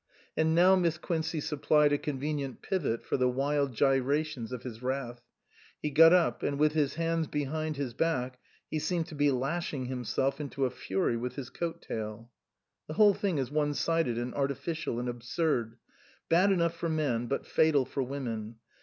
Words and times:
And 0.35 0.55
now 0.55 0.75
Miss 0.75 0.97
Quincey 0.97 1.39
supplied 1.39 1.93
a 1.93 1.97
convenient 1.99 2.63
pivot 2.63 3.05
for 3.05 3.17
the 3.17 3.29
wild 3.29 3.75
gyrations 3.75 4.51
of 4.51 4.63
his 4.63 4.81
wrath. 4.81 5.21
He 5.79 5.91
got 5.91 6.11
up; 6.11 6.41
and 6.41 6.57
with 6.57 6.71
his 6.73 6.95
hands 6.95 7.27
behind 7.27 7.77
his 7.77 7.93
back 7.93 8.39
he 8.67 8.79
seemed 8.79 9.05
to 9.09 9.13
be 9.13 9.29
lashing 9.29 9.85
himself 9.85 10.41
into 10.41 10.65
a 10.65 10.71
fury 10.71 11.17
with 11.17 11.35
his 11.35 11.51
coat 11.51 11.83
tail. 11.83 12.31
"The 12.87 12.95
whole 12.95 13.13
thing 13.13 13.37
is 13.37 13.51
one 13.51 13.75
sided 13.75 14.17
and 14.17 14.33
artificial 14.33 14.99
and 14.99 15.07
absurd. 15.07 15.77
Bad 16.29 16.51
enough 16.51 16.75
for 16.75 16.89
men, 16.89 17.27
but 17.27 17.45
fatal 17.45 17.85
for 17.85 18.01
women. 18.01 18.55